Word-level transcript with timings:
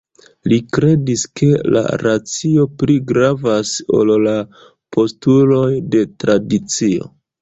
Li 0.51 0.57
kredis 0.75 1.25
ke 1.41 1.49
la 1.75 1.83
racio 2.03 2.65
pli 2.79 2.95
gravas 3.11 3.75
ol 3.99 4.15
la 4.25 4.35
postuloj 4.97 5.67
de 5.97 6.03
tradicio. 6.25 7.13